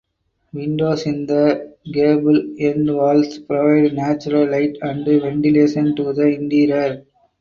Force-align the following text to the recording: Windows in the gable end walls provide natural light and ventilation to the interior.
Windows 0.51 1.05
in 1.05 1.27
the 1.27 1.75
gable 1.91 2.55
end 2.59 2.91
walls 2.91 3.37
provide 3.37 3.93
natural 3.93 4.49
light 4.49 4.75
and 4.81 5.05
ventilation 5.05 5.95
to 5.95 6.11
the 6.11 6.23
interior. 6.23 7.05